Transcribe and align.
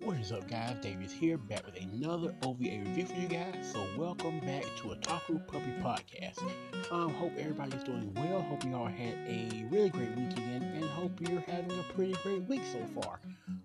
What 0.00 0.16
is 0.18 0.30
up, 0.30 0.48
guys? 0.48 0.76
Davies 0.80 1.10
here, 1.10 1.36
back 1.36 1.66
with 1.66 1.74
another 1.82 2.32
OVA 2.44 2.82
review 2.84 3.04
for 3.06 3.14
you 3.14 3.26
guys. 3.26 3.72
So, 3.72 3.84
welcome 3.96 4.38
back 4.38 4.64
to 4.76 4.92
a 4.92 4.96
Otaku 4.96 5.44
Puppy 5.48 5.72
Podcast. 5.82 6.40
Um, 6.92 7.12
hope 7.14 7.32
everybody's 7.36 7.82
doing 7.82 8.14
well. 8.14 8.40
Hope 8.42 8.64
you 8.64 8.76
all 8.76 8.86
had 8.86 9.14
a 9.26 9.66
really 9.68 9.90
great 9.90 10.10
weekend, 10.10 10.62
and 10.62 10.84
hope 10.84 11.20
you're 11.20 11.40
having 11.40 11.76
a 11.76 11.82
pretty 11.94 12.14
great 12.22 12.44
week 12.44 12.62
so 12.70 12.80
far. 13.00 13.18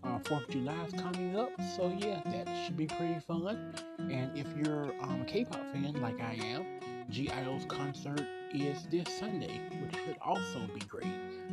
Uh, 0.03 0.17
Fourth 0.25 0.45
of 0.45 0.49
July 0.49 0.83
is 0.85 0.93
coming 0.93 1.37
up, 1.37 1.51
so 1.75 1.95
yeah, 1.99 2.19
that 2.25 2.47
should 2.65 2.77
be 2.77 2.87
pretty 2.87 3.19
fun. 3.19 3.75
And 3.99 4.35
if 4.35 4.47
you're 4.57 4.91
um, 5.03 5.21
a 5.21 5.25
K-pop 5.25 5.71
fan 5.71 5.93
like 6.01 6.19
I 6.19 6.33
am, 6.43 6.65
(G)I-DLE's 7.11 7.65
concert 7.65 8.25
is 8.51 8.87
this 8.89 9.07
Sunday, 9.19 9.61
which 9.81 9.95
should 10.03 10.17
also 10.19 10.61
be 10.73 10.81
great. 10.81 11.05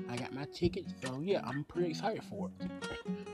I 0.09 0.17
got 0.17 0.33
my 0.33 0.47
tickets, 0.55 0.95
so 1.05 1.21
yeah, 1.21 1.43
I'm 1.45 1.65
pretty 1.65 1.91
excited 1.91 2.25
for 2.25 2.51
it. 2.61 2.71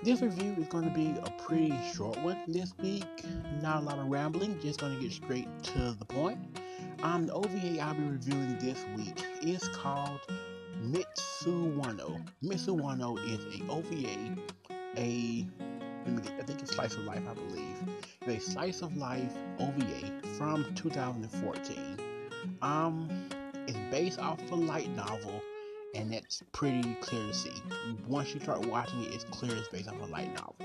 This 0.06 0.22
review 0.22 0.54
is 0.56 0.68
going 0.68 0.84
to 0.84 0.94
be 0.94 1.12
a 1.24 1.30
pretty 1.32 1.74
short 1.92 2.16
one 2.22 2.38
this 2.46 2.72
week. 2.78 3.24
Not 3.60 3.82
a 3.82 3.84
lot 3.86 3.98
of 3.98 4.06
rambling, 4.06 4.56
just 4.62 4.78
going 4.78 4.94
to 4.94 5.02
get 5.02 5.10
straight 5.10 5.48
to 5.64 5.96
the 5.98 6.04
point. 6.04 6.38
Um, 7.02 7.26
the 7.26 7.32
OVA 7.32 7.80
I'll 7.80 7.92
be 7.92 8.04
reviewing 8.04 8.56
this 8.60 8.84
week 8.96 9.20
is 9.42 9.66
called 9.70 10.20
Mitsuwano. 10.80 12.24
Mitsuwano 12.40 13.18
is 13.28 13.60
a 13.60 13.68
OVA, 13.68 14.36
a 14.96 15.44
I 16.06 16.42
think 16.44 16.62
it's 16.62 16.76
Slice 16.76 16.94
of 16.94 17.00
Life, 17.00 17.22
I 17.28 17.34
believe. 17.34 17.76
It's 18.26 18.46
a 18.46 18.50
Slice 18.52 18.82
of 18.82 18.96
Life 18.96 19.34
OVA 19.58 20.22
from 20.38 20.72
2014. 20.76 21.98
Um, 22.62 23.08
it's 23.66 23.76
based 23.90 24.20
off 24.20 24.38
a 24.52 24.54
light 24.54 24.88
novel 24.90 25.42
and 25.96 26.12
that's 26.12 26.42
pretty 26.52 26.94
clear 27.00 27.26
to 27.26 27.34
see. 27.34 27.52
Once 28.06 28.34
you 28.34 28.40
start 28.40 28.66
watching 28.66 29.02
it, 29.02 29.14
it's 29.14 29.24
clear 29.24 29.56
it's 29.56 29.68
based 29.68 29.88
off 29.88 30.00
a 30.00 30.06
light 30.06 30.30
novel. 30.34 30.56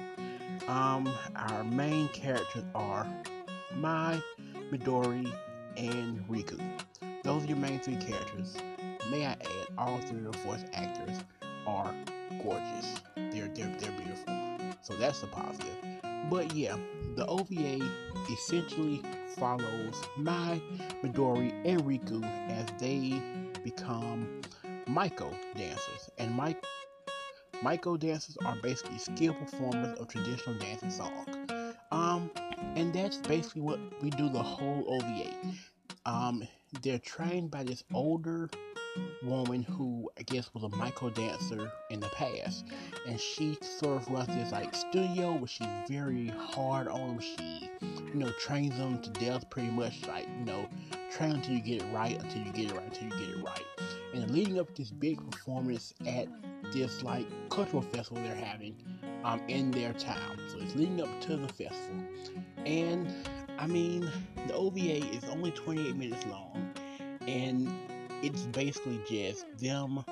Um, 0.67 1.09
our 1.35 1.63
main 1.63 2.09
characters 2.09 2.63
are 2.75 3.07
Mai, 3.75 4.21
Midori, 4.71 5.31
and 5.77 6.27
Riku. 6.27 6.59
Those 7.23 7.45
are 7.45 7.47
your 7.47 7.57
main 7.57 7.79
three 7.79 7.95
characters. 7.95 8.55
May 9.09 9.25
I 9.25 9.31
add, 9.31 9.67
all 9.77 9.99
three 9.99 10.25
of 10.25 10.33
the 10.33 10.37
voice 10.39 10.65
actors 10.73 11.17
are 11.65 11.93
gorgeous. 12.43 13.01
They're 13.15 13.47
they're 13.47 13.73
they're 13.79 13.91
beautiful. 13.91 14.57
So 14.81 14.95
that's 14.95 15.23
a 15.23 15.27
positive. 15.27 15.75
But 16.29 16.53
yeah, 16.55 16.77
the 17.15 17.25
OVA 17.25 17.79
essentially 18.31 19.01
follows 19.37 20.01
Mai, 20.17 20.61
Midori, 21.03 21.53
and 21.65 21.81
Riku 21.83 22.23
as 22.49 22.67
they 22.79 23.21
become 23.63 24.41
Maiko 24.87 25.33
dancers. 25.55 26.09
And 26.17 26.37
Maiko 27.63 27.99
dancers 27.99 28.37
are 28.45 28.55
basically 28.61 28.97
skilled 28.97 29.37
performers 29.39 29.97
of 29.99 30.07
traditional 30.07 30.57
dance 30.57 30.81
and 30.81 30.93
song. 30.93 31.47
Um, 31.91 32.31
and 32.75 32.93
that's 32.93 33.17
basically 33.17 33.61
what 33.61 33.79
we 34.01 34.09
do 34.09 34.29
the 34.29 34.41
whole 34.41 34.83
OVA. 34.87 35.33
Um, 36.05 36.47
they're 36.81 36.99
trained 36.99 37.51
by 37.51 37.63
this 37.63 37.83
older 37.93 38.49
woman 39.23 39.63
who 39.63 40.09
I 40.17 40.23
guess 40.23 40.49
was 40.53 40.63
a 40.63 40.69
Maiko 40.69 41.13
dancer 41.13 41.71
in 41.89 41.99
the 41.99 42.09
past, 42.09 42.65
and 43.07 43.19
she 43.19 43.57
sort 43.61 44.01
of 44.01 44.09
runs 44.09 44.27
this 44.27 44.51
like 44.51 44.73
studio 44.75 45.33
where 45.33 45.47
she's 45.47 45.67
very 45.89 46.27
hard 46.27 46.87
on 46.87 47.07
them. 47.07 47.19
She, 47.19 47.69
you 47.81 48.15
know, 48.15 48.31
trains 48.39 48.77
them 48.77 49.01
to 49.01 49.09
death 49.11 49.49
pretty 49.49 49.71
much, 49.71 50.05
like 50.07 50.27
you 50.39 50.45
know, 50.45 50.67
train 51.11 51.33
until 51.33 51.53
you 51.53 51.61
get 51.61 51.81
it 51.81 51.93
right, 51.93 52.21
until 52.21 52.43
you 52.43 52.51
get 52.51 52.71
it 52.71 52.75
right, 52.75 52.85
until 52.85 53.03
you 53.03 53.25
get 53.27 53.37
it 53.37 53.43
right. 53.43 53.65
And 54.13 54.31
leading 54.31 54.59
up 54.59 54.67
to 54.75 54.81
this 54.81 54.91
big 54.91 55.31
performance 55.31 55.93
at 56.05 56.27
this 56.73 57.03
like 57.03 57.25
cultural 57.49 57.81
festival 57.81 58.21
they're 58.23 58.35
having 58.35 58.75
um, 59.23 59.41
in 59.47 59.71
their 59.71 59.93
town. 59.93 60.39
So 60.49 60.57
it's 60.59 60.75
leading 60.75 61.01
up 61.01 61.21
to 61.21 61.37
the 61.37 61.47
festival. 61.47 62.03
And 62.65 63.13
I 63.57 63.67
mean, 63.67 64.09
the 64.47 64.53
OVA 64.53 65.05
is 65.15 65.23
only 65.25 65.51
28 65.51 65.95
minutes 65.95 66.25
long, 66.25 66.73
and 67.27 67.71
it's 68.21 68.43
basically 68.43 68.99
just 69.07 69.45
them 69.57 70.03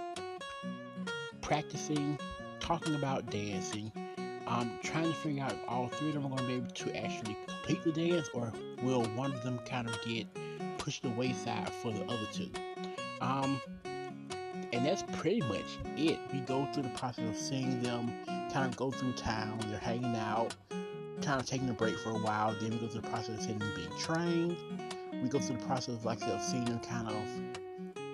practicing, 1.42 2.18
talking 2.60 2.96
about 2.96 3.30
dancing, 3.30 3.92
um, 4.48 4.72
trying 4.84 5.06
to 5.06 5.14
figure 5.14 5.44
out 5.44 5.52
if 5.52 5.60
all 5.68 5.88
three 5.88 6.10
of 6.10 6.16
them 6.16 6.26
are 6.26 6.30
going 6.30 6.42
to 6.42 6.48
be 6.48 6.54
able 6.56 6.68
to 6.68 6.98
actually 6.98 7.38
complete 7.48 7.84
the 7.84 7.92
dance, 7.92 8.30
or 8.34 8.52
will 8.82 9.04
one 9.16 9.32
of 9.32 9.44
them 9.44 9.60
kind 9.60 9.88
of 9.88 9.96
get 10.04 10.28
pushed 10.78 11.04
to 11.04 11.10
the 11.10 11.16
wayside 11.16 11.70
for 11.70 11.92
the 11.92 12.04
other 12.06 12.28
two. 12.32 12.50
Um, 13.22 13.62
and 14.72 14.86
that's 14.86 15.04
pretty 15.14 15.42
much 15.42 15.78
it. 15.98 16.20
We 16.32 16.42
go 16.42 16.68
through 16.74 16.84
the 16.84 16.90
process 16.90 17.28
of 17.30 17.36
seeing 17.36 17.82
them 17.82 18.12
kind 18.52 18.66
of 18.66 18.76
go 18.76 18.92
through 18.92 19.14
town. 19.14 19.60
They're 19.68 19.80
hanging 19.80 20.16
out, 20.16 20.56
kind 21.22 21.40
of 21.40 21.46
taking 21.46 21.70
a 21.70 21.74
break 21.74 21.98
for 22.00 22.12
a 22.12 22.20
while. 22.20 22.56
Then 22.60 22.72
we 22.72 22.78
go 22.78 22.88
through 22.88 23.02
the 23.02 23.10
process 23.10 23.38
of 23.38 23.42
seeing 23.44 23.60
them 23.60 23.72
being 23.76 23.98
trained. 23.98 24.58
We 25.22 25.30
go 25.30 25.40
through 25.40 25.58
the 25.58 25.66
process 25.66 25.96
of 25.96 26.06
like 26.06 26.22
of 26.22 26.42
seeing 26.42 26.66
them 26.66 26.80
kind 26.80 27.08
of 27.08 27.49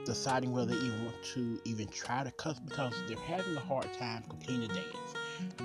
deciding 0.05 0.51
whether 0.51 0.73
even 0.73 1.05
want 1.05 1.23
to 1.23 1.59
even 1.65 1.87
try 1.87 2.23
to 2.23 2.31
cuss 2.31 2.59
because 2.59 2.93
they're 3.07 3.17
having 3.17 3.55
a 3.55 3.59
hard 3.59 3.91
time 3.93 4.23
completing 4.29 4.67
the 4.67 4.75
dance. 4.75 5.15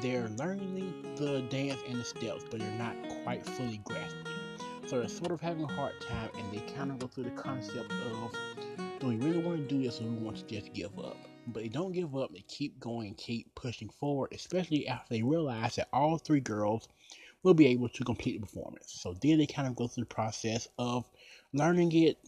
They're 0.00 0.28
learning 0.38 1.14
the 1.16 1.42
dance 1.42 1.80
and 1.88 2.00
the 2.00 2.04
steps, 2.04 2.44
but 2.50 2.60
they're 2.60 2.78
not 2.78 2.96
quite 3.22 3.46
fully 3.46 3.80
grasping 3.84 4.26
it. 4.26 4.88
So 4.88 4.98
they're 4.98 5.08
sort 5.08 5.30
of 5.30 5.40
having 5.40 5.64
a 5.64 5.72
hard 5.72 5.94
time, 6.00 6.30
and 6.36 6.52
they 6.52 6.60
kind 6.72 6.90
of 6.90 6.98
go 6.98 7.06
through 7.06 7.24
the 7.24 7.30
concept 7.30 7.92
of 7.92 8.34
do 8.98 9.06
we 9.06 9.16
really 9.16 9.38
want 9.38 9.56
to 9.56 9.74
do 9.74 9.82
this 9.82 10.00
or 10.00 10.04
do 10.04 10.10
we 10.10 10.16
want 10.18 10.36
to 10.36 10.44
just 10.44 10.72
give 10.74 10.98
up? 10.98 11.16
But 11.46 11.62
they 11.62 11.68
don't 11.68 11.92
give 11.92 12.16
up, 12.16 12.32
they 12.32 12.44
keep 12.48 12.78
going, 12.80 13.14
keep 13.14 13.54
pushing 13.54 13.88
forward, 13.88 14.32
especially 14.32 14.86
after 14.88 15.14
they 15.14 15.22
realize 15.22 15.76
that 15.76 15.88
all 15.92 16.18
three 16.18 16.40
girls 16.40 16.88
will 17.42 17.54
be 17.54 17.66
able 17.68 17.88
to 17.88 18.04
complete 18.04 18.40
the 18.40 18.46
performance. 18.46 18.92
So 19.00 19.14
then 19.22 19.38
they 19.38 19.46
kind 19.46 19.66
of 19.66 19.74
go 19.74 19.86
through 19.86 20.02
the 20.02 20.14
process 20.14 20.68
of 20.78 21.08
learning 21.52 21.92
it, 21.92 22.18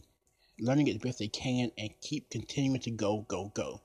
learning 0.59 0.87
it 0.87 0.93
the 0.93 1.07
best 1.07 1.19
they 1.19 1.27
can, 1.27 1.71
and 1.77 1.89
keep 2.01 2.29
continuing 2.29 2.81
to 2.81 2.91
go, 2.91 3.25
go, 3.27 3.51
go. 3.53 3.81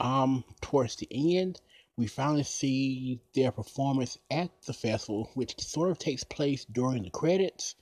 Um, 0.00 0.44
towards 0.60 0.96
the 0.96 1.38
end, 1.38 1.60
we 1.96 2.06
finally 2.06 2.42
see 2.42 3.20
their 3.34 3.52
performance 3.52 4.18
at 4.30 4.50
the 4.66 4.72
festival, 4.72 5.30
which 5.34 5.60
sort 5.60 5.90
of 5.90 5.98
takes 5.98 6.24
place 6.24 6.64
during 6.64 7.02
the 7.02 7.10
credits. 7.10 7.74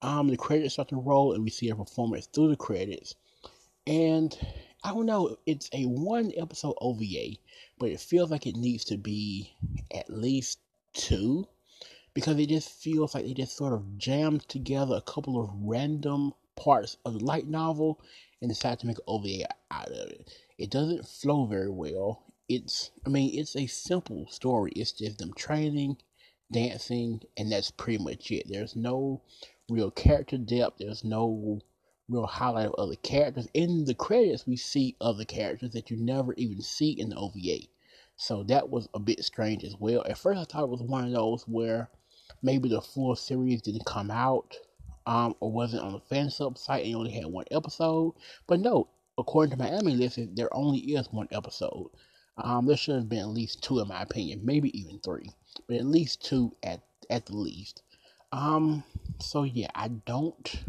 Um, 0.00 0.28
the 0.28 0.36
credits 0.36 0.74
start 0.74 0.88
to 0.88 0.96
roll, 0.96 1.32
and 1.32 1.42
we 1.44 1.50
see 1.50 1.66
their 1.66 1.76
performance 1.76 2.26
through 2.26 2.48
the 2.48 2.56
credits. 2.56 3.14
And 3.86 4.36
I 4.84 4.90
don't 4.90 5.06
know, 5.06 5.36
it's 5.44 5.68
a 5.72 5.84
one 5.84 6.32
episode 6.36 6.76
OVA, 6.80 7.36
but 7.78 7.90
it 7.90 8.00
feels 8.00 8.30
like 8.30 8.46
it 8.46 8.56
needs 8.56 8.84
to 8.86 8.96
be 8.96 9.54
at 9.92 10.08
least 10.08 10.60
two 10.92 11.46
because 12.14 12.38
it 12.38 12.48
just 12.48 12.70
feels 12.70 13.14
like 13.14 13.24
they 13.24 13.34
just 13.34 13.56
sort 13.56 13.72
of 13.72 13.98
jammed 13.98 14.48
together 14.48 14.96
a 14.96 15.02
couple 15.02 15.40
of 15.42 15.50
random 15.54 16.32
parts 16.58 16.96
of 17.04 17.14
the 17.18 17.24
light 17.24 17.46
novel 17.46 18.00
and 18.40 18.50
decided 18.50 18.80
to 18.80 18.86
make 18.86 18.98
an 18.98 19.04
OVA 19.06 19.48
out 19.70 19.88
of 19.88 20.10
it. 20.10 20.32
It 20.58 20.70
doesn't 20.70 21.06
flow 21.06 21.46
very 21.46 21.70
well. 21.70 22.24
It's, 22.48 22.90
I 23.06 23.10
mean, 23.10 23.38
it's 23.38 23.56
a 23.56 23.66
simple 23.66 24.26
story. 24.28 24.72
It's 24.74 24.92
just 24.92 25.18
them 25.18 25.32
training, 25.34 25.98
dancing, 26.52 27.22
and 27.36 27.52
that's 27.52 27.70
pretty 27.70 28.02
much 28.02 28.30
it. 28.30 28.46
There's 28.48 28.74
no 28.74 29.22
real 29.68 29.90
character 29.90 30.38
depth. 30.38 30.78
There's 30.78 31.04
no 31.04 31.60
real 32.08 32.26
highlight 32.26 32.66
of 32.66 32.74
other 32.78 32.96
characters. 32.96 33.48
In 33.54 33.84
the 33.84 33.94
credits, 33.94 34.46
we 34.46 34.56
see 34.56 34.96
other 35.00 35.24
characters 35.24 35.72
that 35.72 35.90
you 35.90 35.96
never 35.96 36.32
even 36.34 36.62
see 36.62 36.90
in 36.90 37.10
the 37.10 37.16
OVA. 37.16 37.68
So 38.16 38.42
that 38.44 38.68
was 38.68 38.88
a 38.94 38.98
bit 38.98 39.22
strange 39.24 39.62
as 39.62 39.76
well. 39.78 40.02
At 40.08 40.18
first, 40.18 40.40
I 40.40 40.44
thought 40.44 40.64
it 40.64 40.70
was 40.70 40.82
one 40.82 41.04
of 41.04 41.12
those 41.12 41.44
where 41.46 41.90
maybe 42.42 42.68
the 42.68 42.80
full 42.80 43.14
series 43.14 43.62
didn't 43.62 43.86
come 43.86 44.10
out 44.10 44.56
um, 45.08 45.34
or 45.40 45.50
wasn't 45.50 45.82
on 45.82 45.92
the 45.94 46.00
fan 46.00 46.30
sub 46.30 46.58
site 46.58 46.84
and 46.84 46.94
only 46.94 47.10
had 47.10 47.24
one 47.24 47.46
episode. 47.50 48.12
But 48.46 48.60
no, 48.60 48.88
according 49.16 49.56
to 49.56 49.64
MyAnimeList, 49.64 50.36
there 50.36 50.54
only 50.54 50.80
is 50.80 51.08
one 51.10 51.28
episode. 51.32 51.90
Um, 52.36 52.66
there 52.66 52.76
should 52.76 52.96
have 52.96 53.08
been 53.08 53.20
at 53.20 53.28
least 53.28 53.64
two, 53.64 53.80
in 53.80 53.88
my 53.88 54.02
opinion, 54.02 54.42
maybe 54.44 54.78
even 54.78 55.00
three, 55.00 55.30
but 55.66 55.78
at 55.78 55.86
least 55.86 56.24
two 56.24 56.54
at 56.62 56.82
at 57.08 57.24
the 57.24 57.36
least. 57.36 57.82
Um, 58.32 58.84
so 59.18 59.44
yeah, 59.44 59.70
I 59.74 59.88
don't 59.88 60.62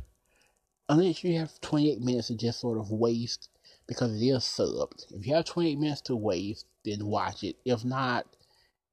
unless 0.88 1.24
you 1.24 1.38
have 1.38 1.60
28 1.60 2.00
minutes 2.00 2.28
to 2.28 2.36
just 2.36 2.62
sort 2.62 2.80
of 2.80 2.92
waste 2.92 3.50
because 3.88 4.20
it 4.22 4.26
is 4.26 4.44
subbed. 4.44 5.06
If 5.12 5.28
you 5.28 5.36
have 5.36 5.46
28 5.46 5.78
minutes 5.78 6.02
to 6.02 6.16
waste, 6.16 6.66
then 6.86 7.06
watch 7.06 7.44
it. 7.44 7.58
If 7.66 7.84
not, 7.84 8.26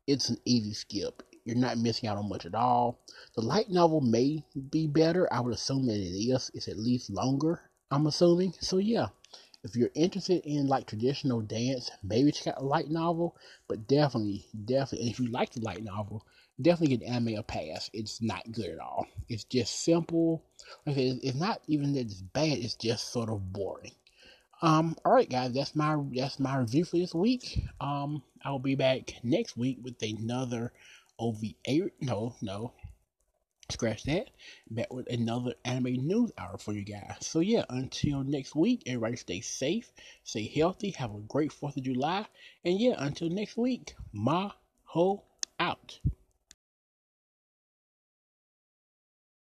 it's 0.09 0.29
an 0.29 0.39
easy 0.45 0.75
skip. 0.75 1.23
You're 1.47 1.57
not 1.57 1.79
missing 1.79 2.09
out 2.09 2.19
on 2.19 2.29
much 2.29 2.45
at 2.45 2.57
all. 2.57 2.99
The 3.37 3.41
light 3.41 3.71
novel 3.71 4.01
may 4.01 4.45
be 4.71 4.89
better. 4.89 5.33
I 5.33 5.39
would 5.39 5.55
assume 5.55 5.87
that 5.87 5.95
it 5.95 6.01
is. 6.01 6.51
It's 6.55 6.67
at 6.67 6.77
least 6.77 7.09
longer, 7.09 7.61
I'm 7.89 8.09
assuming. 8.09 8.53
So, 8.61 8.79
yeah, 8.79 9.07
if 9.63 9.77
you're 9.77 9.91
interested 9.95 10.45
in 10.45 10.67
like 10.67 10.89
traditional 10.89 11.41
dance, 11.41 11.89
maybe 12.03 12.33
check 12.33 12.49
out 12.49 12.61
a 12.61 12.65
light 12.65 12.91
novel. 12.91 13.37
But 13.69 13.87
definitely, 13.87 14.45
definitely, 14.65 15.09
if 15.09 15.21
you 15.21 15.29
like 15.29 15.53
the 15.53 15.61
light 15.61 15.85
novel, 15.85 16.27
definitely 16.61 16.97
give 16.97 17.09
anime 17.09 17.37
a 17.37 17.45
pass. 17.45 17.91
It's 17.93 18.21
not 18.21 18.51
good 18.51 18.71
at 18.71 18.81
all. 18.81 19.07
It's 19.29 19.45
just 19.45 19.85
simple. 19.85 20.43
It's 20.85 21.39
not 21.39 21.63
even 21.69 21.93
that 21.93 22.01
it's 22.01 22.23
bad. 22.23 22.59
It's 22.59 22.75
just 22.75 23.13
sort 23.13 23.29
of 23.29 23.53
boring. 23.53 23.93
Um, 24.63 24.97
all 25.05 25.13
right, 25.13 25.31
guys, 25.31 25.53
that's 25.53 25.77
my 25.77 25.97
that's 26.13 26.41
my 26.41 26.57
review 26.57 26.85
for 26.85 26.97
this 26.97 27.15
week. 27.15 27.63
Um, 27.81 28.25
I'll 28.45 28.59
be 28.59 28.75
back 28.75 29.13
next 29.23 29.57
week 29.57 29.79
with 29.83 30.03
another 30.03 30.73
OVA. 31.19 31.91
No, 32.01 32.35
no. 32.43 32.73
Scratch 33.69 34.05
that. 34.05 34.31
Back 34.71 34.93
with 34.93 35.11
another 35.11 35.55
anime 35.65 36.07
news 36.07 36.31
hour 36.39 36.57
for 36.57 36.73
you 36.73 36.85
guys. 36.85 37.17
So 37.21 37.41
yeah, 37.41 37.65
until 37.69 38.23
next 38.23 38.55
week, 38.55 38.85
everybody 38.87 39.17
stay 39.17 39.41
safe, 39.41 39.91
stay 40.23 40.47
healthy, 40.47 40.91
have 40.91 41.13
a 41.13 41.19
great 41.19 41.51
4th 41.51 41.77
of 41.77 41.83
July. 41.83 42.27
And 42.65 42.79
yeah, 42.79 42.95
until 42.99 43.29
next 43.29 43.57
week, 43.57 43.97
Ma 44.13 44.53
Ho 44.85 45.25
out. 45.59 45.99